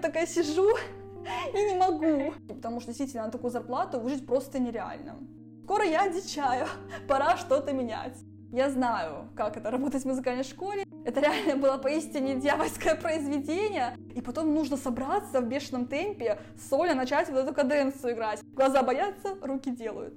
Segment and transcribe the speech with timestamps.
[0.00, 0.68] вот такая сижу
[1.54, 2.34] и не могу.
[2.48, 5.18] Потому что действительно на такую зарплату выжить просто нереально.
[5.64, 6.66] Скоро я одичаю,
[7.08, 8.16] пора что-то менять.
[8.52, 10.84] Я знаю, как это работать в музыкальной школе.
[11.04, 13.96] Это реально было поистине дьявольское произведение.
[14.16, 18.40] И потом нужно собраться в бешеном темпе, сольно начать вот эту каденцию играть.
[18.42, 20.14] Глаза боятся, руки делают.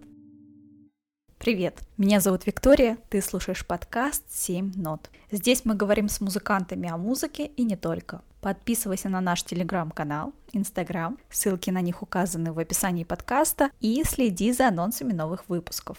[1.38, 5.09] Привет, меня зовут Виктория, ты слушаешь подкаст «7 нот».
[5.29, 8.21] Здесь мы говорим с музыкантами о музыке и не только.
[8.43, 14.67] Подписывайся на наш телеграм-канал, инстаграм, ссылки на них указаны в описании подкаста и следи за
[14.67, 15.97] анонсами новых выпусков.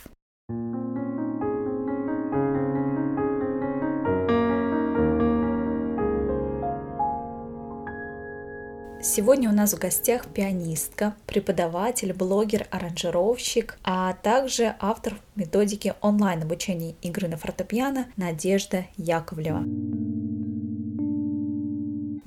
[9.02, 17.26] Сегодня у нас в гостях пианистка, преподаватель, блогер, аранжировщик, а также автор методики онлайн-обучения игры
[17.28, 20.23] на фортепиано Надежда Яковлева.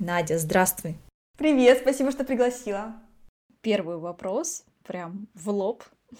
[0.08, 0.96] Надя, здравствуй!
[1.36, 2.94] Привет, спасибо, что пригласила.
[3.60, 5.84] Первый вопрос, прям в лоб.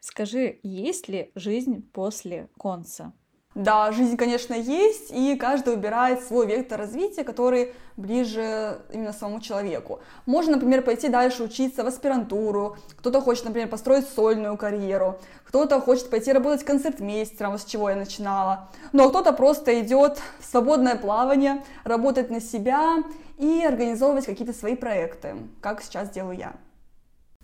[0.00, 3.12] Скажи, есть ли жизнь после конца?
[3.60, 10.00] Да, жизнь, конечно, есть, и каждый выбирает свой вектор развития, который ближе именно самому человеку.
[10.24, 16.08] Можно, например, пойти дальше учиться в аспирантуру, кто-то хочет, например, построить сольную карьеру, кто-то хочет
[16.08, 21.62] пойти работать концертмейстером, с чего я начинала, ну а кто-то просто идет в свободное плавание,
[21.84, 23.04] работать на себя
[23.36, 26.52] и организовывать какие-то свои проекты, как сейчас делаю я.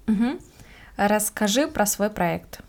[0.08, 0.38] Угу.
[0.96, 2.60] Расскажи про свой проект.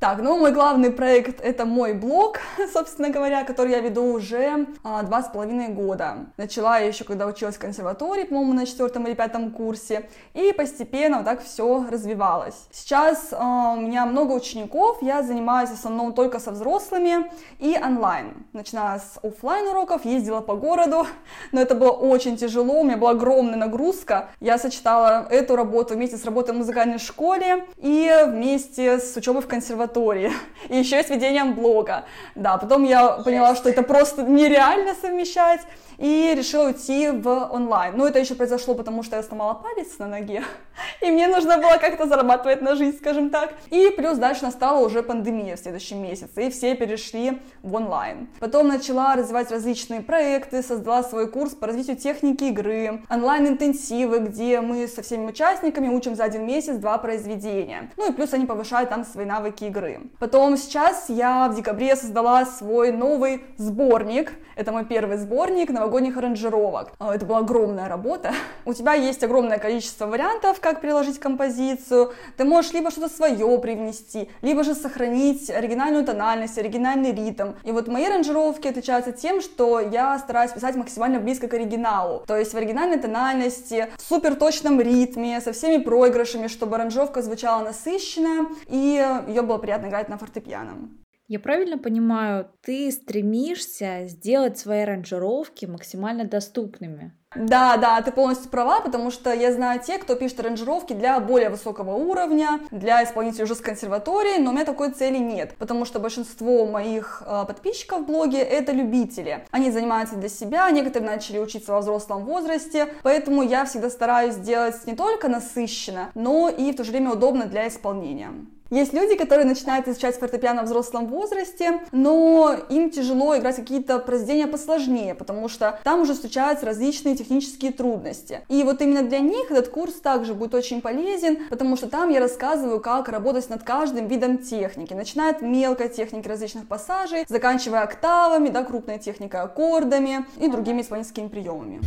[0.00, 2.38] Так, ну мой главный проект это мой блог,
[2.72, 6.24] собственно говоря, который я веду уже а, два с половиной года.
[6.38, 11.18] Начала я еще, когда училась в консерватории, по-моему, на четвертом или пятом курсе, и постепенно
[11.18, 12.54] вот так все развивалось.
[12.70, 18.46] Сейчас а, у меня много учеников, я занимаюсь в основном только со взрослыми и онлайн.
[18.54, 21.06] Начиная с офлайн уроков, ездила по городу,
[21.52, 24.30] но это было очень тяжело, у меня была огромная нагрузка.
[24.40, 29.46] Я сочетала эту работу вместе с работой в музыкальной школе и вместе с учебой в
[29.46, 30.32] консерватории консерватории,
[30.68, 32.04] и еще с ведением блога.
[32.34, 35.60] Да, потом я поняла, что это просто нереально совмещать,
[36.00, 37.94] и решила уйти в онлайн.
[37.96, 40.42] Ну, это еще произошло, потому что я сломала палец на ноге,
[41.02, 43.52] и мне нужно было как-то зарабатывать на жизнь, скажем так.
[43.70, 48.28] И плюс дальше настала уже пандемия в следующем месяце, и все перешли в онлайн.
[48.40, 54.88] Потом начала развивать различные проекты, создала свой курс по развитию техники игры, онлайн-интенсивы, где мы
[54.88, 57.90] со всеми участниками учим за один месяц два произведения.
[57.98, 59.79] Ну и плюс они повышают там свои навыки игры.
[60.18, 64.32] Потом сейчас я в декабре создала свой новый сборник.
[64.56, 66.92] Это мой первый сборник, новогодних аранжировок.
[66.98, 68.32] А, это была огромная работа.
[68.66, 72.12] У тебя есть огромное количество вариантов, как приложить композицию.
[72.36, 77.52] Ты можешь либо что-то свое привнести, либо же сохранить оригинальную тональность, оригинальный ритм.
[77.64, 82.22] И вот мои аранжировки отличаются тем, что я стараюсь писать максимально близко к оригиналу.
[82.26, 87.64] То есть в оригинальной тональности, в супер точном ритме, со всеми проигрышами, чтобы аранжировка звучала
[87.64, 90.90] насыщенно и ее было приятно играть на фортепиано.
[91.30, 97.12] Я правильно понимаю, ты стремишься сделать свои аранжировки максимально доступными?
[97.36, 101.48] Да, да, ты полностью права, потому что я знаю те, кто пишет аранжировки для более
[101.48, 106.00] высокого уровня, для исполнителей уже с консерватории, но у меня такой цели нет, потому что
[106.00, 109.46] большинство моих э, подписчиков в блоге это любители.
[109.52, 114.84] Они занимаются для себя, некоторые начали учиться во взрослом возрасте, поэтому я всегда стараюсь сделать
[114.86, 118.32] не только насыщенно, но и в то же время удобно для исполнения.
[118.70, 124.46] Есть люди, которые начинают изучать фортепиано в взрослом возрасте, но им тяжело играть какие-то произведения
[124.46, 128.42] посложнее, потому что там уже встречаются различные технические трудности.
[128.48, 132.20] И вот именно для них этот курс также будет очень полезен, потому что там я
[132.20, 138.50] рассказываю, как работать над каждым видом техники, начиная от мелкой техники различных пассажей, заканчивая октавами,
[138.50, 141.80] да, крупной техникой, аккордами и другими исполнительскими приемами.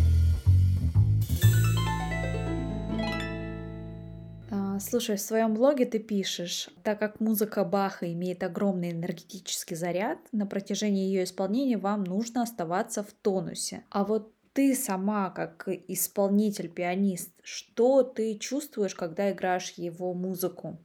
[4.80, 10.46] Слушай, в своем блоге ты пишешь, так как музыка Баха имеет огромный энергетический заряд, на
[10.46, 13.84] протяжении ее исполнения вам нужно оставаться в тонусе.
[13.90, 20.78] А вот ты сама, как исполнитель, пианист, что ты чувствуешь, когда играешь его музыку?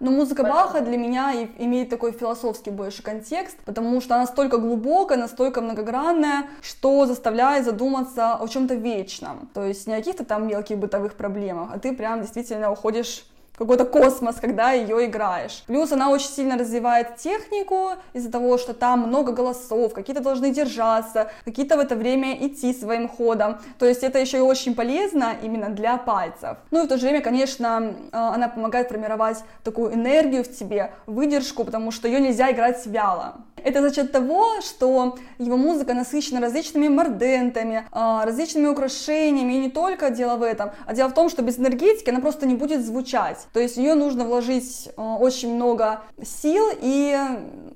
[0.00, 5.18] Но музыка Баха для меня имеет такой философский больше контекст, потому что она настолько глубокая,
[5.18, 9.50] настолько многогранная, что заставляет задуматься о чем-то вечном.
[9.52, 13.26] То есть не о каких-то там мелких бытовых проблемах, а ты прям действительно уходишь
[13.58, 15.64] какой-то космос, когда ее играешь.
[15.66, 21.30] Плюс она очень сильно развивает технику из-за того, что там много голосов, какие-то должны держаться,
[21.44, 23.58] какие-то в это время идти своим ходом.
[23.78, 26.58] То есть это еще и очень полезно именно для пальцев.
[26.70, 30.92] Ну и в то же время, конечно, э, она помогает формировать такую энергию в тебе,
[31.06, 33.36] выдержку, потому что ее нельзя играть вяло.
[33.64, 39.70] Это за счет того, что его музыка насыщена различными мордентами, а, различными украшениями, и не
[39.70, 42.84] только дело в этом, а дело в том, что без энергетики она просто не будет
[42.84, 43.47] звучать.
[43.52, 47.16] То есть в нее нужно вложить а, очень много сил и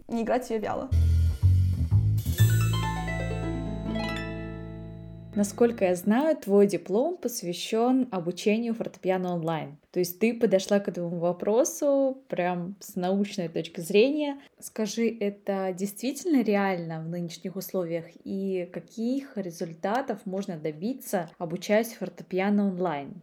[0.08, 0.88] не играть ее вяло.
[5.34, 9.78] Насколько я знаю, твой диплом посвящен обучению фортепиано онлайн.
[9.90, 14.38] То есть ты подошла к этому вопросу прям с научной точки зрения.
[14.58, 23.22] Скажи, это действительно реально в нынешних условиях и каких результатов можно добиться, обучаясь фортепиано онлайн?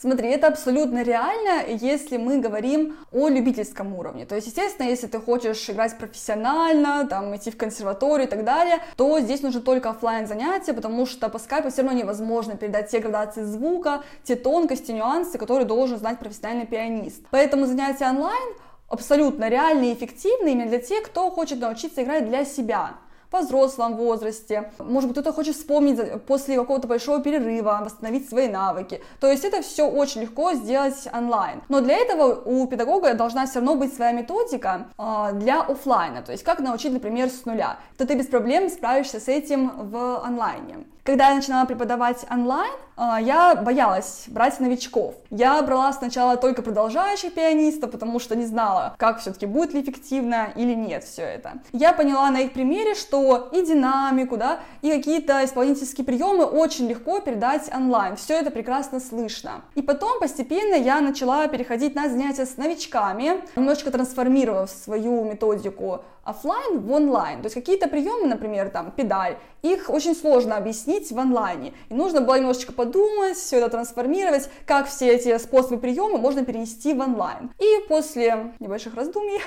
[0.00, 4.24] Смотри, это абсолютно реально, если мы говорим о любительском уровне.
[4.24, 8.78] То есть, естественно, если ты хочешь играть профессионально, там, идти в консерваторию и так далее,
[8.96, 13.00] то здесь нужно только офлайн занятия, потому что по скайпу все равно невозможно передать те
[13.00, 17.22] градации звука, те тонкости, нюансы, которые должен знать профессиональный пианист.
[17.30, 18.54] Поэтому занятия онлайн
[18.88, 22.94] абсолютно реальные и эффективные именно для тех, кто хочет научиться играть для себя
[23.30, 24.72] во взрослом возрасте.
[24.78, 29.00] Может быть, кто-то хочет вспомнить после какого-то большого перерыва, восстановить свои навыки.
[29.20, 31.62] То есть это все очень легко сделать онлайн.
[31.68, 36.22] Но для этого у педагога должна все равно быть своя методика э, для офлайна.
[36.22, 37.78] То есть как научить, например, с нуля.
[37.96, 40.84] То ты без проблем справишься с этим в онлайне.
[41.10, 45.16] Когда я начинала преподавать онлайн, а, я боялась брать новичков.
[45.30, 50.52] Я брала сначала только продолжающих пианистов, потому что не знала, как все-таки будет ли эффективно
[50.54, 51.54] или нет все это.
[51.72, 57.18] Я поняла на их примере, что и динамику, да, и какие-то исполнительские приемы очень легко
[57.18, 58.14] передать онлайн.
[58.14, 59.62] Все это прекрасно слышно.
[59.74, 66.80] И потом постепенно я начала переходить на занятия с новичками, немножечко трансформировав свою методику офлайн
[66.80, 67.40] в онлайн.
[67.40, 71.72] То есть какие-то приемы, например, там, педаль, их очень сложно объяснить в онлайне.
[71.88, 76.92] И нужно было немножечко подумать, все это трансформировать, как все эти способы приема можно перенести
[76.94, 77.50] в онлайн.
[77.58, 79.40] И после небольших раздумий,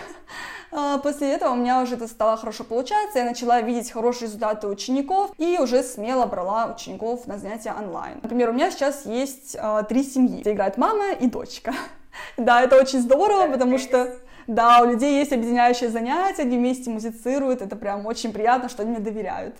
[0.71, 4.67] а, после этого у меня уже это стало хорошо получаться, я начала видеть хорошие результаты
[4.67, 8.19] учеников и уже смело брала учеников на занятия онлайн.
[8.21, 11.73] Например, у меня сейчас есть а, три семьи, где играет мама и дочка.
[12.37, 14.15] Да, это очень здорово, потому что
[14.47, 18.91] да, у людей есть объединяющие занятия, они вместе музицируют, это прям очень приятно, что они
[18.91, 19.55] мне доверяют.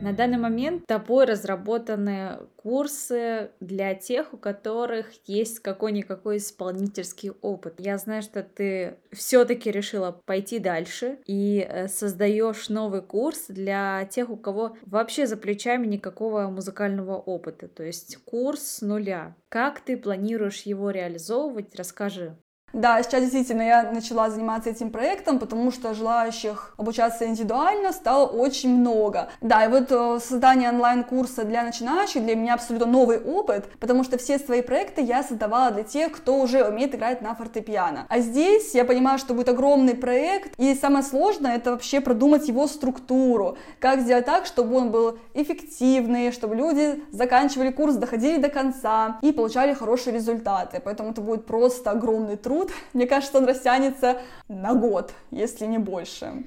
[0.00, 7.74] На данный момент тобой разработаны курсы для тех, у которых есть какой-никакой исполнительский опыт.
[7.78, 14.30] Я знаю, что ты все-таки решила пойти дальше и э, создаешь новый курс для тех,
[14.30, 19.34] у кого вообще за плечами никакого музыкального опыта, то есть курс с нуля.
[19.48, 21.74] Как ты планируешь его реализовывать?
[21.74, 22.36] Расскажи.
[22.74, 28.78] Да, сейчас действительно я начала заниматься этим проектом, потому что желающих обучаться индивидуально стало очень
[28.78, 29.30] много.
[29.40, 34.18] Да, и вот э, создание онлайн-курса для начинающих для меня абсолютно новый опыт, потому что
[34.18, 38.06] все свои проекты я создавала для тех, кто уже умеет играть на фортепиано.
[38.08, 42.66] А здесь я понимаю, что будет огромный проект, и самое сложное это вообще продумать его
[42.66, 49.18] структуру, как сделать так, чтобы он был эффективный, чтобы люди заканчивали курс, доходили до конца
[49.22, 50.82] и получали хорошие результаты.
[50.84, 55.78] Поэтому это будет просто огромный труд труд, мне кажется, он растянется на год, если не
[55.78, 56.44] больше.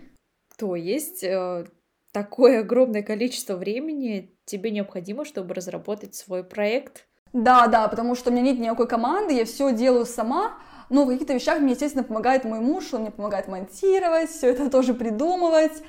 [0.57, 1.65] То есть э,
[2.11, 7.07] такое огромное количество времени тебе необходимо, чтобы разработать свой проект?
[7.33, 10.57] Да, да, потому что у меня нет никакой команды, я все делаю сама,
[10.89, 14.69] но в каких-то вещах мне, естественно, помогает мой муж, он мне помогает монтировать, все это
[14.69, 15.81] тоже придумывать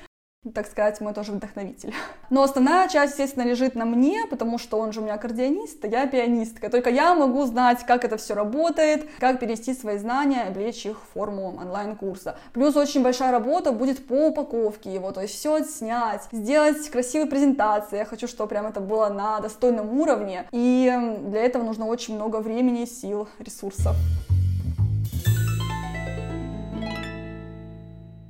[0.51, 1.93] так сказать, мой тоже вдохновитель.
[2.29, 5.87] Но основная часть, естественно, лежит на мне, потому что он же у меня аккордеонист, а
[5.87, 6.69] я пианистка.
[6.69, 11.13] Только я могу знать, как это все работает, как перевести свои знания, облечь их в
[11.13, 12.37] форму онлайн-курса.
[12.51, 17.97] Плюс очень большая работа будет по упаковке его, то есть все снять, сделать красивые презентации.
[17.97, 20.45] Я хочу, чтобы прям это было на достойном уровне.
[20.51, 20.91] И
[21.25, 23.95] для этого нужно очень много времени, сил, ресурсов.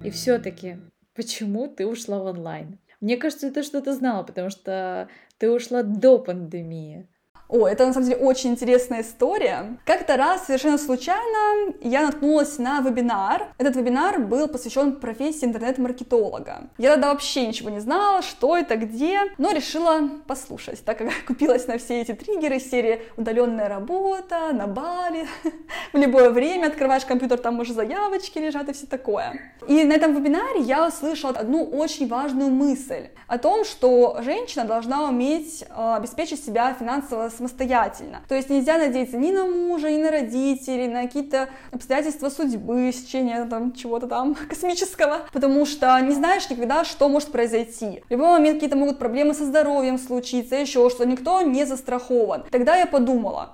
[0.03, 0.77] И все-таки
[1.13, 2.79] Почему ты ушла в онлайн?
[2.99, 7.07] Мне кажется, ты что-то знала, потому что ты ушла до пандемии.
[7.53, 9.77] О, это на самом деле очень интересная история.
[9.85, 13.53] Как-то раз совершенно случайно я наткнулась на вебинар.
[13.59, 16.69] Этот вебинар был посвящен профессии интернет-маркетолога.
[16.79, 21.67] Я тогда вообще ничего не знала, что это, где, но решила послушать, так как купилась
[21.67, 25.27] на все эти триггеры серии удаленная работа, на Бали,
[25.93, 29.39] в любое время открываешь компьютер, там уже заявочки лежат и все такое.
[29.67, 35.07] И на этом вебинаре я услышала одну очень важную мысль о том, что женщина должна
[35.07, 38.21] уметь э, обеспечить себя финансово самостоятельно.
[38.27, 43.45] То есть нельзя надеяться ни на мужа, ни на родителей, на какие-то обстоятельства судьбы, сечения
[43.45, 48.03] там чего-то там космического, потому что не знаешь никогда, что может произойти.
[48.07, 52.45] В любой момент какие-то могут проблемы со здоровьем случиться, еще что никто не застрахован.
[52.49, 53.51] Тогда я подумала,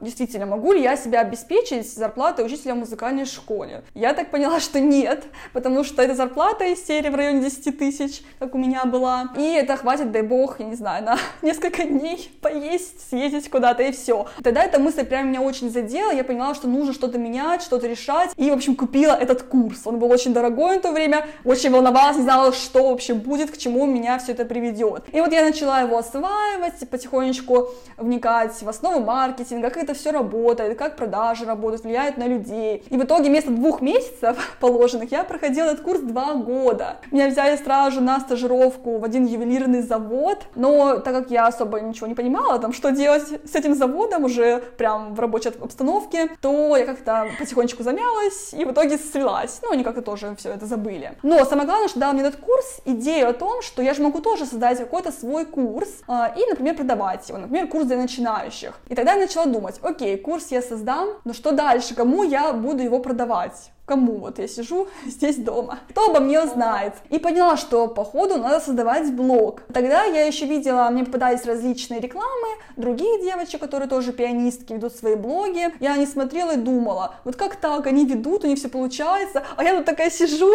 [0.00, 3.82] действительно, могу ли я себя обеспечить зарплатой учителя в музыкальной школе?
[3.94, 8.22] Я так поняла, что нет, потому что это зарплата из серии в районе 10 тысяч,
[8.38, 12.30] как у меня была, и это хватит, дай бог, я не знаю, на несколько дней
[12.40, 14.26] поесть, съездить куда-то и все.
[14.42, 18.30] Тогда эта мысль прям меня очень задела, я поняла, что нужно что-то менять, что-то решать,
[18.36, 19.82] и, в общем, купила этот курс.
[19.84, 23.56] Он был очень дорогой в то время, очень волновалась, не знала, что вообще будет, к
[23.56, 25.04] чему меня все это приведет.
[25.12, 30.10] И вот я начала его осваивать, потихонечку вникать в основу маркетинга, маркетинг, как это все
[30.10, 32.82] работает, как продажи работают, влияют на людей.
[32.90, 36.96] И в итоге вместо двух месяцев положенных я проходила этот курс два года.
[37.10, 42.06] Меня взяли сразу на стажировку в один ювелирный завод, но так как я особо ничего
[42.06, 46.86] не понимала, там, что делать с этим заводом уже прям в рабочей обстановке, то я
[46.86, 49.60] как-то потихонечку замялась и в итоге слилась.
[49.62, 51.12] Ну, они как-то тоже все это забыли.
[51.22, 54.20] Но самое главное, что дал мне этот курс идею о том, что я же могу
[54.20, 58.78] тоже создать какой-то свой курс э, и, например, продавать его, например, курс для начинающих.
[58.88, 62.82] И тогда я начала думать, окей, курс я создам, но что дальше, кому я буду
[62.82, 63.70] его продавать?
[63.90, 66.94] кому вот я сижу здесь дома, кто обо мне узнает.
[67.10, 69.62] И поняла, что по ходу надо создавать блог.
[69.74, 75.16] Тогда я еще видела, мне попадались различные рекламы, другие девочки, которые тоже пианистки, ведут свои
[75.16, 75.74] блоги.
[75.80, 79.64] Я не смотрела и думала, вот как так, они ведут, у них все получается, а
[79.64, 80.52] я тут такая сижу,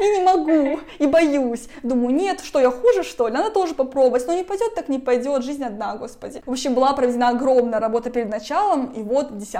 [0.00, 1.68] и не могу, и боюсь.
[1.82, 3.34] Думаю, нет, что я хуже, что ли?
[3.34, 4.26] Надо тоже попробовать.
[4.26, 6.42] Но не пойдет, так не пойдет, жизнь одна, господи.
[6.44, 9.54] В общем, была проведена огромная работа перед началом, и вот 10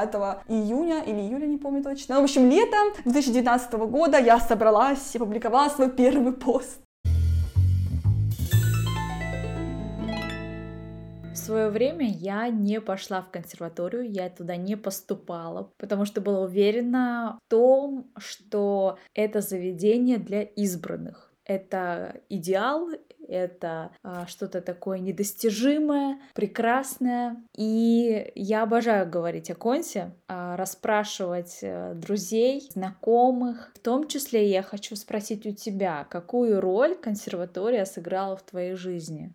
[0.48, 2.20] июня или июля, не помню точно.
[2.20, 6.78] В общем, летом 2019 года я собралась и публиковала свой первый пост.
[11.42, 17.38] Свое время я не пошла в консерваторию, я туда не поступала, потому что была уверена
[17.44, 21.32] в том, что это заведение для избранных.
[21.44, 22.90] Это идеал,
[23.26, 27.36] это а, что-то такое недостижимое, прекрасное.
[27.56, 33.72] И я обожаю говорить о Консе, а, расспрашивать а, друзей, знакомых.
[33.74, 39.34] В том числе я хочу спросить у тебя, какую роль консерватория сыграла в твоей жизни?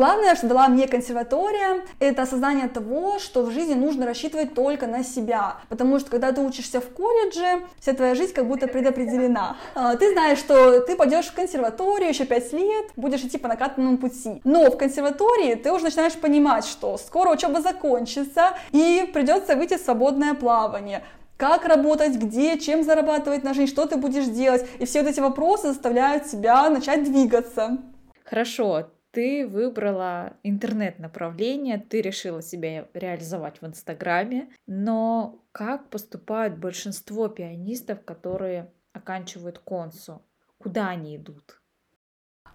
[0.00, 5.04] Главное, что дала мне консерватория, это осознание того, что в жизни нужно рассчитывать только на
[5.04, 5.58] себя.
[5.68, 9.58] Потому что когда ты учишься в колледже, вся твоя жизнь как будто предопределена.
[9.74, 13.98] А, ты знаешь, что ты пойдешь в консерваторию еще 5 лет, будешь идти по накатанному
[13.98, 14.40] пути.
[14.42, 19.82] Но в консерватории ты уже начинаешь понимать, что скоро учеба закончится и придется выйти в
[19.82, 21.04] свободное плавание
[21.36, 24.66] как работать, где, чем зарабатывать на жизнь, что ты будешь делать.
[24.78, 27.78] И все вот эти вопросы заставляют тебя начать двигаться.
[28.24, 38.04] Хорошо, ты выбрала интернет-направление, ты решила себя реализовать в Инстаграме, но как поступают большинство пианистов,
[38.04, 40.22] которые оканчивают консу?
[40.58, 41.60] Куда они идут?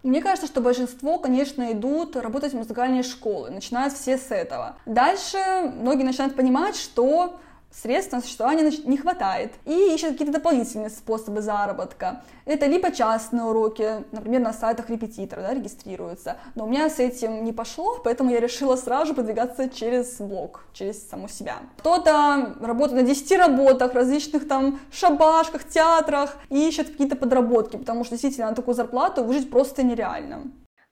[0.04, 4.78] Мне кажется, что большинство, конечно, идут работать в музыкальные школы, начинают все с этого.
[4.86, 5.38] Дальше
[5.74, 7.40] многие начинают понимать, что
[7.82, 12.24] средств на существование не хватает и ищут какие-то дополнительные способы заработка.
[12.46, 17.44] Это либо частные уроки, например, на сайтах репетитора да, регистрируются, но у меня с этим
[17.44, 21.58] не пошло, поэтому я решила сразу же продвигаться через блог, через саму себя.
[21.78, 28.16] Кто-то работает на 10 работах, различных там шабашках, театрах и ищет какие-то подработки, потому что
[28.16, 30.44] действительно на такую зарплату выжить просто нереально.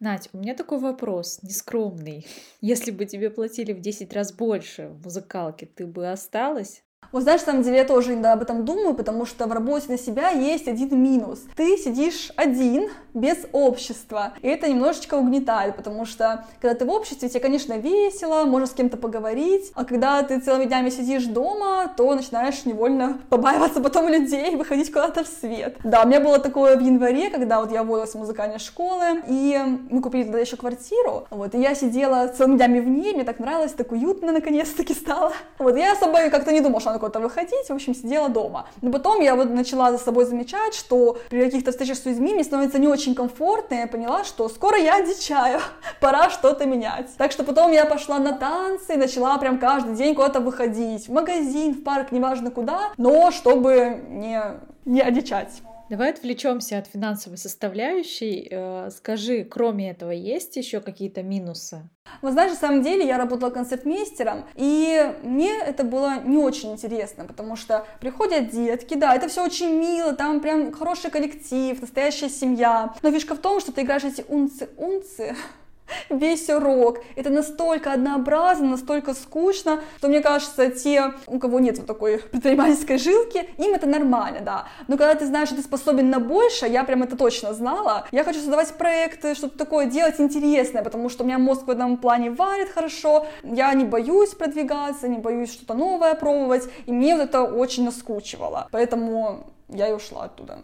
[0.04, 2.28] Надь, у меня такой вопрос, нескромный.
[2.60, 6.84] Если бы тебе платили в 10 раз больше в музыкалке, ты бы осталась?
[7.12, 9.86] Вот знаешь, на самом деле я тоже иногда об этом думаю, потому что в работе
[9.90, 11.42] на себя есть один минус.
[11.56, 17.30] Ты сидишь один, без общества, и это немножечко угнетает, потому что когда ты в обществе,
[17.30, 22.14] тебе, конечно, весело, можно с кем-то поговорить, а когда ты целыми днями сидишь дома, то
[22.14, 25.78] начинаешь невольно побаиваться потом людей, выходить куда-то в свет.
[25.84, 29.62] Да, у меня было такое в январе, когда вот я уволилась в музыкальной школы, и
[29.90, 33.40] мы купили тогда еще квартиру, вот, и я сидела целыми днями в ней, мне так
[33.40, 35.34] нравилось, так уютно наконец-таки стало.
[35.60, 38.68] Вот, я особо как-то не думала, что надо куда-то выходить, в общем, сидела дома.
[38.82, 42.44] Но потом я вот начала за собой замечать, что при каких-то встречах с людьми мне
[42.44, 45.60] становится не очень комфортно, и я поняла, что скоро я одичаю,
[46.00, 47.10] пора что-то менять.
[47.18, 51.12] Так что потом я пошла на танцы и начала прям каждый день куда-то выходить, в
[51.12, 54.42] магазин, в парк, неважно куда, но чтобы не,
[54.86, 55.62] не одичать.
[55.90, 58.48] Давай отвлечемся от финансовой составляющей.
[58.50, 61.90] Э, скажи, кроме этого, есть еще какие-то минусы?
[62.22, 67.25] Вы знаешь, на самом деле я работала концертмейстером, и мне это было не очень интересно,
[67.25, 72.94] потому что приходят детки, да, это все очень мило, там прям хороший коллектив, настоящая семья.
[73.02, 75.36] Но фишка в том, что ты играешь эти унцы-унцы,
[76.10, 77.00] весь урок.
[77.16, 82.98] Это настолько однообразно, настолько скучно, что мне кажется, те, у кого нет вот такой предпринимательской
[82.98, 84.68] жилки, им это нормально, да.
[84.88, 88.24] Но когда ты знаешь, что ты способен на больше, я прям это точно знала, я
[88.24, 92.32] хочу создавать проекты, что-то такое делать интересное, потому что у меня мозг в этом плане
[92.32, 97.44] варит хорошо, я не боюсь продвигаться, не боюсь что-то новое пробовать, и мне вот это
[97.44, 98.68] очень наскучивало.
[98.72, 100.60] Поэтому я и ушла оттуда.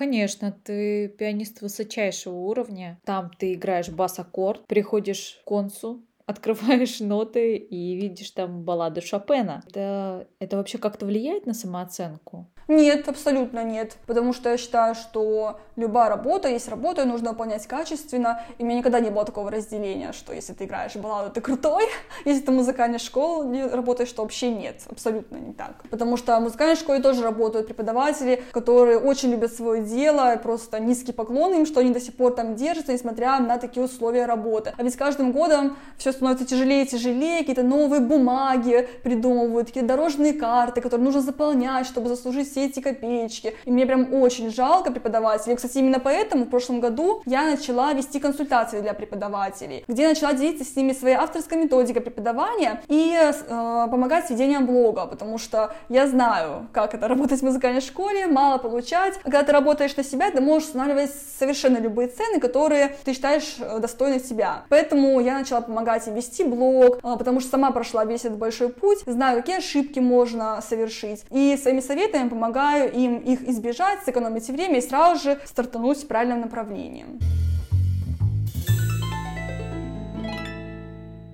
[0.00, 2.98] Конечно, ты пианист высочайшего уровня.
[3.04, 9.62] Там ты играешь бас-аккорд, приходишь к концу, открываешь ноты и видишь там баллады Шопена.
[9.66, 12.46] Это, это вообще как-то влияет на самооценку?
[12.70, 17.66] Нет, абсолютно нет, потому что я считаю, что любая работа есть работа, и нужно выполнять
[17.66, 21.40] качественно, и у меня никогда не было такого разделения, что если ты играешь балладу, ты
[21.40, 21.88] крутой,
[22.24, 25.82] если ты музыкальной школе работаешь, то вообще нет, абсолютно не так.
[25.90, 30.78] Потому что в музыкальной школе тоже работают преподаватели, которые очень любят свое дело, и просто
[30.78, 34.72] низкий поклон им, что они до сих пор там держатся, несмотря на такие условия работы.
[34.78, 39.88] А ведь с каждым годом все становится тяжелее и тяжелее, какие-то новые бумаги придумывают, какие-то
[39.88, 43.54] дорожные карты, которые нужно заполнять, чтобы заслужить все эти копеечки.
[43.64, 45.56] И мне прям очень жалко преподавателей.
[45.56, 50.64] Кстати, именно поэтому в прошлом году я начала вести консультации для преподавателей, где начала делиться
[50.64, 56.06] с ними своей авторской методикой преподавания и э, помогать с ведением блога, потому что я
[56.06, 59.18] знаю, как это работать в музыкальной школе, мало получать.
[59.22, 63.78] Когда ты работаешь на себя, ты можешь устанавливать совершенно любые цены, которые ты считаешь э,
[63.78, 64.64] достойны тебя.
[64.68, 68.68] Поэтому я начала помогать им вести блог, э, потому что сама прошла весь этот большой
[68.68, 71.24] путь, знаю, какие ошибки можно совершить.
[71.30, 76.08] И своими советами помогаю помогаю им их избежать, сэкономить время и сразу же стартануть в
[76.08, 77.06] правильном направлении.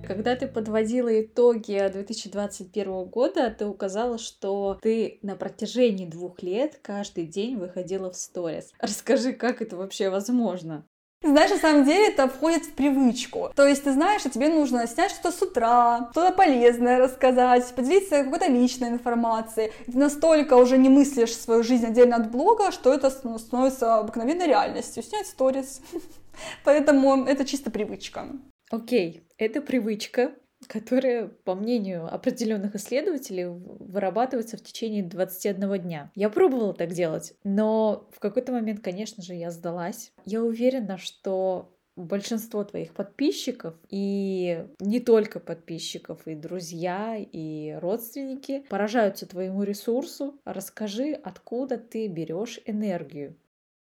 [0.05, 7.25] Когда ты подводила итоги 2021 года, ты указала, что ты на протяжении двух лет каждый
[7.25, 8.71] день выходила в сторис.
[8.79, 10.85] Расскажи, как это вообще возможно?
[11.23, 13.51] Знаешь, на самом деле это входит в привычку.
[13.55, 18.23] То есть ты знаешь, что тебе нужно снять что-то с утра, что-то полезное рассказать, поделиться
[18.23, 19.71] какой-то личной информацией.
[19.87, 25.01] Ты настолько уже не мыслишь свою жизнь отдельно от блога, что это становится обыкновенной реальностью.
[25.01, 25.81] Снять сторис.
[26.63, 28.27] Поэтому это чисто привычка.
[28.69, 29.33] Окей, okay.
[29.37, 30.31] это привычка
[30.69, 36.11] которые, по мнению определенных исследователей, вырабатываются в течение 21 дня.
[36.15, 40.11] Я пробовала так делать, но в какой-то момент, конечно же, я сдалась.
[40.25, 49.25] Я уверена, что большинство твоих подписчиков и не только подписчиков, и друзья, и родственники поражаются
[49.25, 50.39] твоему ресурсу.
[50.45, 53.35] Расскажи, откуда ты берешь энергию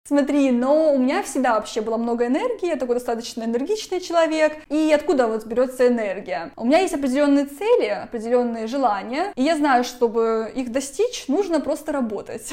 [0.06, 4.52] Смотри, но у меня всегда вообще было много энергии, я такой достаточно энергичный человек.
[4.68, 6.50] И откуда вот берется энергия?
[6.56, 11.90] У меня есть определенные цели, определенные желания, и я знаю, чтобы их достичь, нужно просто
[11.90, 12.52] работать.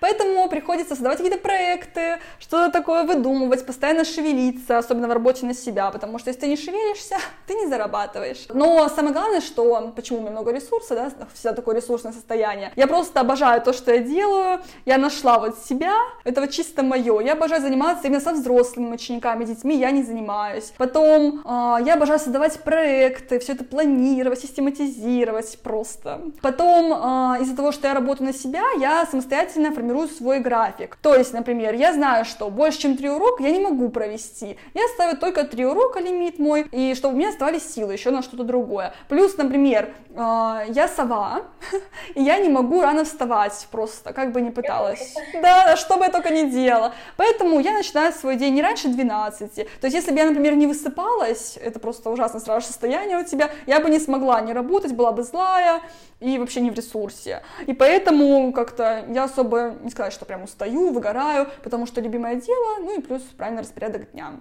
[0.00, 5.90] Поэтому приходится создавать какие-то проекты, что-то такое выдумывать, постоянно шевелиться, особенно в работе на себя,
[5.90, 8.46] потому что если ты не шевелишься, ты не зарабатываешь.
[8.52, 12.86] Но самое главное, что, почему у меня много ресурса, да, всегда такое ресурсное состояние, я
[12.86, 17.32] просто обожаю то, что я делаю, я нашла вот себя, это вот чисто мое, я
[17.32, 20.72] обожаю заниматься именно со взрослыми учениками, детьми я не занимаюсь.
[20.76, 26.20] Потом э, я обожаю создавать проекты, все это планировать, систематизировать просто.
[26.42, 30.96] Потом э, из-за того, что я работаю на себя, я самостоятельно самостоятельно формирую свой график.
[30.96, 34.56] То есть, например, я знаю, что больше, чем три урока я не могу провести.
[34.74, 38.22] Я ставлю только три урока лимит мой, и чтобы у меня оставались силы еще на
[38.22, 38.92] что-то другое.
[39.08, 41.42] Плюс, например, э, я сова,
[42.14, 45.14] и я не могу рано вставать просто, как бы не пыталась.
[45.42, 46.92] Да, что бы я только не делала.
[47.16, 49.54] Поэтому я начинаю свой день не раньше 12.
[49.54, 53.50] То есть, если бы я, например, не высыпалась, это просто ужасное сразу состояние у тебя,
[53.66, 55.80] я бы не смогла не работать, была бы злая,
[56.24, 57.42] и вообще не в ресурсе.
[57.66, 62.78] И поэтому как-то я особо не сказать, что прям устаю, выгораю, потому что любимое дело,
[62.80, 64.40] ну и плюс правильный распорядок дня.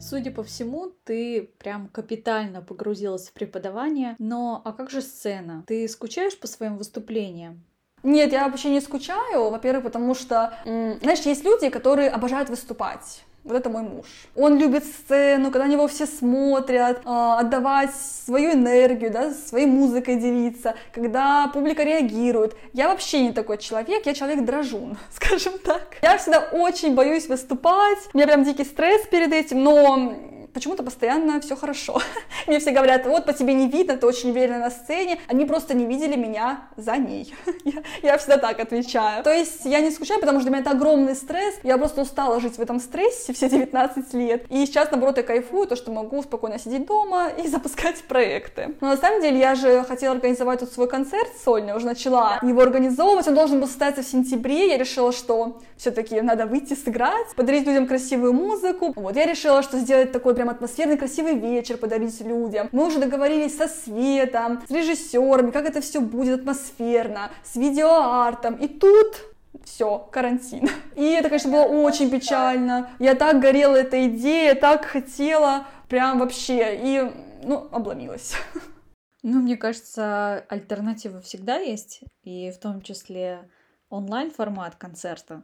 [0.00, 4.14] Судя по всему, ты прям капитально погрузилась в преподавание.
[4.20, 5.64] Но а как же сцена?
[5.66, 7.64] Ты скучаешь по своим выступлениям?
[8.04, 9.50] Нет, я вообще не скучаю.
[9.50, 13.24] Во-первых, потому что, знаешь, есть люди, которые обожают выступать.
[13.46, 14.06] Вот это мой муж.
[14.34, 17.90] Он любит сцену, когда на него все смотрят, а, отдавать
[18.26, 22.56] свою энергию, да, своей музыкой делиться, когда публика реагирует.
[22.72, 25.96] Я вообще не такой человек, я человек дрожун, скажем так.
[26.02, 30.16] Я всегда очень боюсь выступать, у меня прям дикий стресс перед этим, но
[30.56, 32.00] почему-то постоянно все хорошо.
[32.46, 35.18] Мне все говорят, вот по тебе не видно, ты очень уверена на сцене.
[35.28, 37.34] Они просто не видели меня за ней.
[37.64, 39.22] я, я всегда так отвечаю.
[39.22, 41.56] То есть я не скучаю, потому что для меня это огромный стресс.
[41.62, 44.46] Я просто устала жить в этом стрессе все 19 лет.
[44.48, 48.76] И сейчас, наоборот, я кайфую, то, что могу спокойно сидеть дома и запускать проекты.
[48.80, 52.62] Но на самом деле я же хотела организовать тут свой концерт сольный, уже начала его
[52.62, 53.28] организовывать.
[53.28, 54.70] Он должен был состояться в сентябре.
[54.70, 58.94] Я решила, что все-таки надо выйти сыграть, подарить людям красивую музыку.
[58.96, 62.68] Вот, я решила, что сделать такой прям атмосферный красивый вечер, подарить людям.
[62.72, 68.54] Мы уже договорились со светом, с режиссерами, как это все будет атмосферно, с видеоартом.
[68.54, 69.16] И тут
[69.64, 70.68] все, карантин.
[70.94, 72.90] И это, конечно, было очень печально.
[72.98, 78.34] Я так горела этой идеей, так хотела, прям вообще, и, ну, обломилась.
[79.22, 83.50] Ну, мне кажется, альтернатива всегда есть, и в том числе
[83.90, 85.42] онлайн-формат концерта.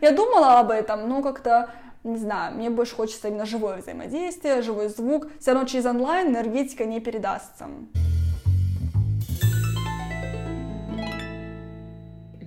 [0.00, 1.70] Я думала об этом, но как-то,
[2.04, 5.28] не знаю, мне больше хочется именно живое взаимодействие, живой звук.
[5.40, 7.68] Все равно через онлайн энергетика не передастся.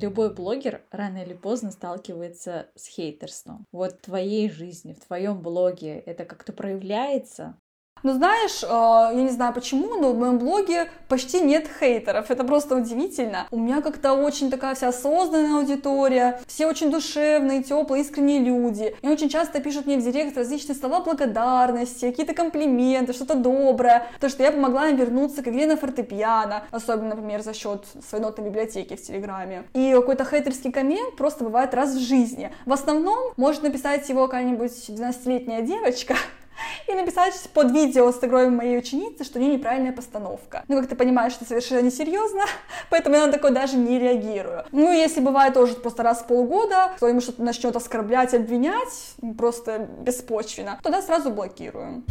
[0.01, 3.65] любой блогер рано или поздно сталкивается с хейтерством.
[3.71, 7.55] Вот в твоей жизни, в твоем блоге это как-то проявляется?
[8.03, 12.31] Ну, знаешь, а, я не знаю почему, но в моем блоге почти нет хейтеров.
[12.31, 13.47] Это просто удивительно.
[13.51, 18.95] У меня как-то очень такая вся осознанная аудитория, все очень душевные, теплые, искренние люди.
[19.01, 24.07] И очень часто пишут мне в директ различные слова благодарности, какие-то комплименты, что-то доброе.
[24.19, 28.23] То, что я помогла им вернуться к игре на фортепиано, особенно, например, за счет своей
[28.23, 29.63] нотной библиотеки в Телеграме.
[29.73, 32.51] И какой-то хейтерский коммент просто бывает раз в жизни.
[32.65, 36.15] В основном может написать его какая-нибудь 12-летняя девочка,
[36.87, 40.63] и написать под видео с игрой моей ученицы, что у нее неправильная постановка.
[40.67, 42.43] Ну, как ты понимаешь, это совершенно несерьезно,
[42.89, 44.65] поэтому я на такое даже не реагирую.
[44.71, 50.79] Ну, если бывает тоже просто раз в полгода, кто-нибудь что-то начнет оскорблять, обвинять, просто беспочвенно,
[50.83, 52.03] тогда сразу блокирую.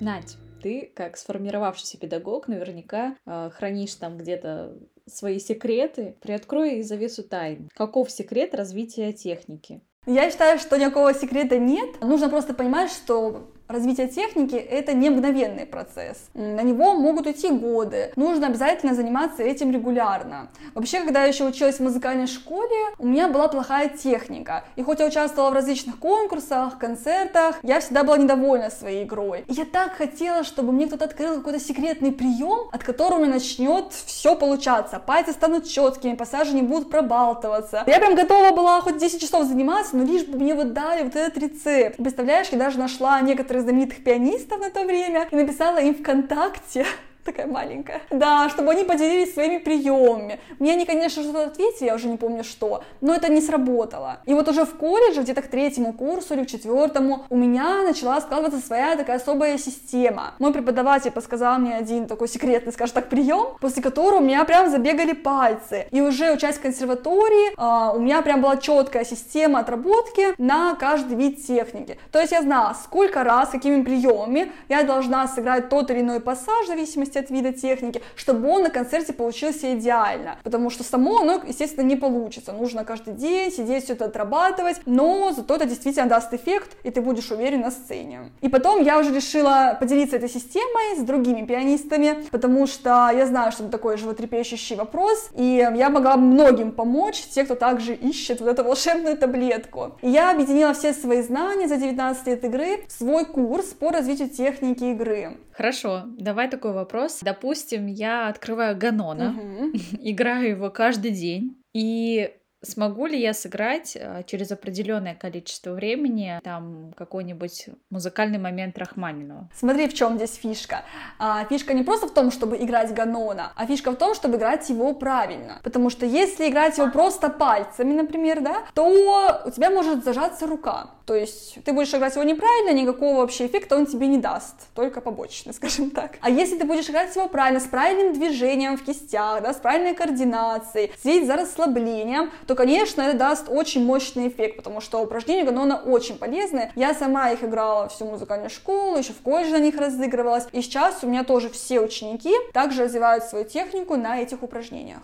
[0.00, 6.16] Надь, ты, как сформировавшийся педагог, наверняка э, хранишь там где-то свои секреты.
[6.20, 7.70] Приоткрой завесу тайн.
[7.74, 9.80] Каков секрет развития техники?
[10.06, 12.00] Я считаю, что никакого секрета нет.
[12.00, 16.28] Нужно просто понимать, что Развитие техники– это не мгновенный процесс.
[16.34, 18.12] На него могут уйти годы.
[18.14, 20.50] Нужно обязательно заниматься этим регулярно.
[20.74, 24.62] Вообще, когда я еще училась в музыкальной школе, у меня была плохая техника.
[24.76, 29.44] И хоть я участвовала в различных конкурсах, концертах, я всегда была недовольна своей игрой.
[29.48, 33.34] И я так хотела, чтобы мне кто-то открыл какой-то секретный прием, от которого у меня
[33.34, 35.00] начнет все получаться.
[35.00, 37.82] Пальцы станут четкими, пассажи не будут пробалтываться.
[37.88, 41.16] Я прям готова была хоть 10 часов заниматься, но лишь бы мне вот дали вот
[41.16, 41.96] этот рецепт.
[41.96, 46.86] Представляешь, я даже нашла некоторые некоторых знаменитых пианистов на то время и написала им ВКонтакте,
[47.26, 48.00] такая маленькая.
[48.10, 50.40] Да, чтобы они поделились своими приемами.
[50.58, 54.20] Мне они, конечно, что-то ответили, я уже не помню что, но это не сработало.
[54.24, 58.20] И вот уже в колледже, где-то к третьему курсу или к четвертому, у меня начала
[58.20, 60.34] складываться своя такая особая система.
[60.38, 64.70] Мой преподаватель подсказал мне один такой секретный, скажем так, прием, после которого у меня прям
[64.70, 65.86] забегали пальцы.
[65.90, 71.16] И уже учась в консерватории, а, у меня прям была четкая система отработки на каждый
[71.16, 71.98] вид техники.
[72.12, 76.64] То есть я знала, сколько раз, какими приемами я должна сыграть тот или иной пассаж
[76.64, 80.36] в зависимости зависимости от вида техники, чтобы он на концерте получился идеально.
[80.42, 82.52] Потому что само оно, естественно, не получится.
[82.52, 87.00] Нужно каждый день сидеть, все это отрабатывать, но зато это действительно даст эффект, и ты
[87.00, 88.30] будешь уверен на сцене.
[88.42, 93.52] И потом я уже решила поделиться этой системой с другими пианистами, потому что я знаю,
[93.52, 98.48] что это такой животрепещущий вопрос, и я могла многим помочь, те, кто также ищет вот
[98.48, 99.92] эту волшебную таблетку.
[100.02, 104.28] И я объединила все свои знания за 19 лет игры в свой курс по развитию
[104.28, 105.36] техники игры.
[105.56, 107.20] Хорошо, давай такой вопрос.
[107.22, 109.70] Допустим, я открываю Ганона, угу.
[110.02, 112.30] играю его каждый день, и
[112.66, 119.48] смогу ли я сыграть э, через определенное количество времени там какой-нибудь музыкальный момент Рахманинова?
[119.54, 120.82] Смотри, в чем здесь фишка.
[121.18, 124.68] А, фишка не просто в том, чтобы играть Ганона, а фишка в том, чтобы играть
[124.68, 125.60] его правильно.
[125.62, 130.90] Потому что если играть его просто пальцами, например, да, то у тебя может зажаться рука.
[131.06, 135.00] То есть ты будешь играть его неправильно, никакого вообще эффекта он тебе не даст, только
[135.00, 136.18] побочный, скажем так.
[136.20, 139.94] А если ты будешь играть его правильно, с правильным движением в кистях, да, с правильной
[139.94, 145.76] координацией, следить за расслаблением, то, конечно, это даст очень мощный эффект, потому что упражнения Ганона
[145.76, 146.72] очень полезные.
[146.74, 151.04] Я сама их играла всю музыкальную школу, еще в колледже на них разыгрывалась, и сейчас
[151.04, 155.02] у меня тоже все ученики также развивают свою технику на этих упражнениях.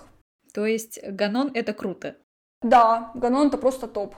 [0.53, 2.17] То есть Ганон это круто?
[2.63, 4.15] Да, Ганон это просто топ.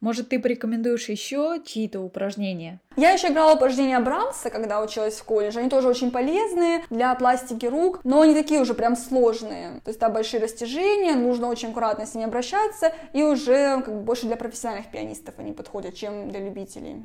[0.00, 2.80] Может, ты порекомендуешь еще чьи-то упражнения?
[2.96, 5.58] Я еще играла упражнения Брамса, когда училась в колледже.
[5.58, 9.80] Они тоже очень полезные для пластики рук, но они такие уже прям сложные.
[9.84, 14.00] То есть там большие растяжения, нужно очень аккуратно с ними обращаться, и уже как бы
[14.02, 17.02] больше для профессиональных пианистов они подходят, чем для любителей.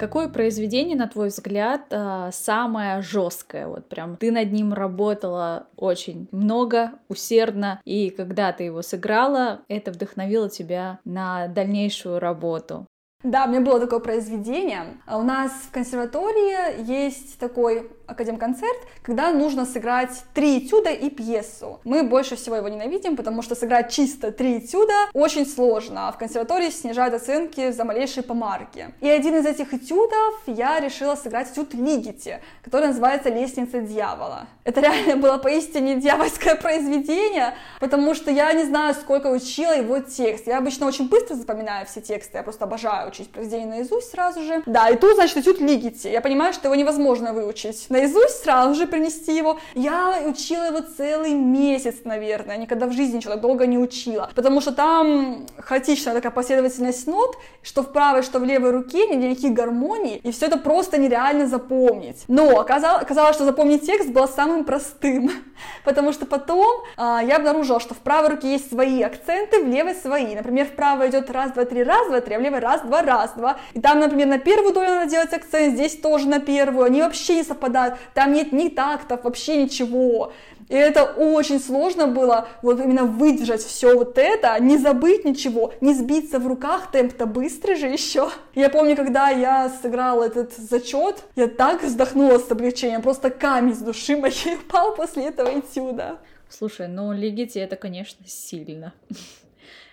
[0.00, 3.66] Какое произведение, на твой взгляд, а, самое жесткое?
[3.66, 9.92] Вот прям ты над ним работала очень много, усердно, и когда ты его сыграла, это
[9.92, 12.86] вдохновило тебя на дальнейшую работу.
[13.22, 14.96] Да, у меня было такое произведение.
[15.06, 21.80] А у нас в консерватории есть такой академконцерт, когда нужно сыграть три этюда и пьесу.
[21.84, 26.18] Мы больше всего его ненавидим, потому что сыграть чисто три этюда очень сложно, а в
[26.18, 28.88] консерватории снижают оценки за малейшие помарки.
[29.00, 34.46] И один из этих этюдов я решила сыграть этюд Лигити, который называется «Лестница дьявола».
[34.64, 40.46] Это реально было поистине дьявольское произведение, потому что я не знаю, сколько учила его текст.
[40.46, 44.62] Я обычно очень быстро запоминаю все тексты, я просто обожаю учить произведение наизусть сразу же.
[44.66, 46.08] Да, и тут, значит, этюд Лигити.
[46.08, 49.58] Я понимаю, что его невозможно выучить наизусть, сразу же принести его.
[49.74, 54.60] Я учила его целый месяц, наверное, никогда в жизни ничего так долго не учила, потому
[54.60, 59.52] что там хаотичная такая последовательность нот, что в правой, что в левой руке, ни никаких
[59.52, 62.24] гармоний, и все это просто нереально запомнить.
[62.28, 65.30] Но оказалось, оказалось, что запомнить текст было самым простым,
[65.84, 69.94] потому что потом а, я обнаружила, что в правой руке есть свои акценты, в левой
[69.94, 70.34] свои.
[70.34, 72.99] Например, в правой идет раз, два, три, раз, два, три, а в левой раз, два,
[73.02, 73.58] раз, два.
[73.74, 76.84] И там, например, на первую долю надо делать акцент, здесь тоже на первую.
[76.84, 77.96] Они вообще не совпадают.
[78.14, 80.32] Там нет ни тактов, вообще ничего.
[80.70, 85.94] И это очень сложно было вот именно выдержать все вот это, не забыть ничего, не
[85.94, 88.30] сбиться в руках, темп-то быстрый же еще.
[88.54, 93.78] Я помню, когда я сыграла этот зачет, я так вздохнула с облегчением, просто камень с
[93.78, 96.20] души моей упал после этого этюда.
[96.48, 98.92] Слушай, ну Лигити это, конечно, сильно.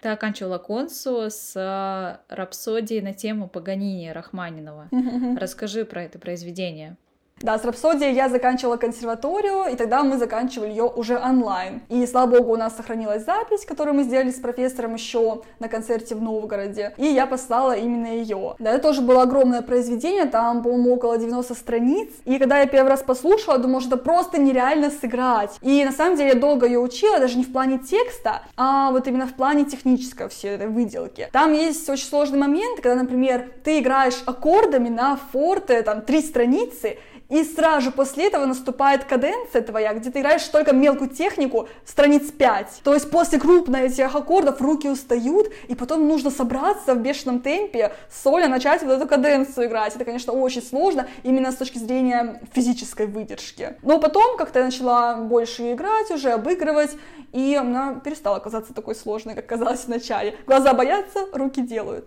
[0.02, 4.90] Ты оканчивала консу с э, рапсодией на тему Паганини Рахманинова.
[5.38, 6.98] Расскажи про это произведение.
[7.40, 11.82] Да, с Рапсодией я заканчивала консерваторию, и тогда мы заканчивали ее уже онлайн.
[11.88, 16.16] И, слава богу, у нас сохранилась запись, которую мы сделали с профессором еще на концерте
[16.16, 18.56] в Новгороде, и я послала именно ее.
[18.58, 22.90] Да, это тоже было огромное произведение, там, по-моему, около 90 страниц, и когда я первый
[22.90, 25.60] раз послушала, думала, что это просто нереально сыграть.
[25.62, 29.08] И на самом деле я долго ее учила, даже не в плане текста, а вот
[29.08, 31.30] именно в плане технической всей этой выделки.
[31.32, 36.98] Там есть очень сложный момент, когда, например, ты играешь аккордами на форте, там, три страницы,
[37.30, 42.82] и сразу после этого наступает каденция твоя, где ты играешь только мелкую технику, страниц 5.
[42.84, 47.94] То есть после крупных этих аккордов руки устают, и потом нужно собраться в бешеном темпе,
[48.12, 49.96] соля начать вот эту каденцию играть.
[49.96, 53.76] Это, конечно, очень сложно, именно с точки зрения физической выдержки.
[53.82, 56.92] Но потом как-то я начала больше играть уже, обыгрывать,
[57.34, 60.36] и она перестала казаться такой сложной, как казалось в начале.
[60.46, 62.06] Глаза боятся, руки делают.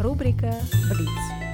[0.00, 0.54] Рубрика
[0.88, 1.49] «Блиц».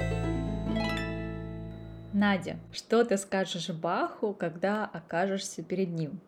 [2.17, 6.19] Надя, что ты скажешь Баху, когда окажешься перед ним?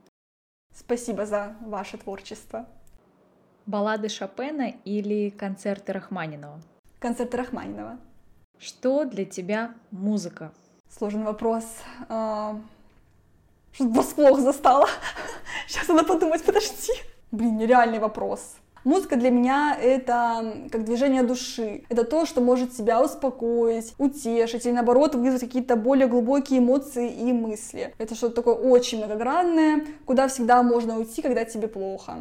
[0.71, 2.67] Спасибо за ваше творчество.
[3.65, 6.61] Баллады Шопена или концерты Рахманинова?
[6.99, 7.97] Концерты Рахманинова.
[8.59, 10.53] Что для тебя музыка?
[10.89, 11.65] Сложный вопрос.
[12.07, 12.61] А,
[13.71, 14.87] что-то врасплох застала.
[15.67, 16.93] Сейчас надо подумать, подожди.
[17.31, 18.57] Блин, нереальный вопрос.
[18.83, 21.83] Музыка для меня это как движение души.
[21.89, 27.33] Это то, что может тебя успокоить, утешить или наоборот вызвать какие-то более глубокие эмоции и
[27.33, 27.93] мысли.
[27.97, 32.13] Это что-то такое очень многогранное, куда всегда можно уйти, когда тебе плохо.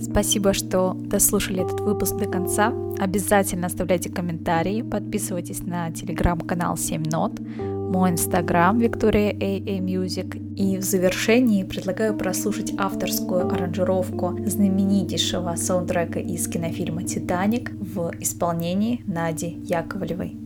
[0.00, 2.72] Спасибо, что дослушали этот выпуск до конца.
[2.98, 7.32] Обязательно оставляйте комментарии, подписывайтесь на телеграм-канал 7 нот,
[7.94, 10.36] мой инстаграм Виктория AA Music.
[10.56, 19.60] И в завершении предлагаю прослушать авторскую аранжировку знаменитейшего саундтрека из кинофильма «Титаник» в исполнении Нади
[19.62, 20.43] Яковлевой.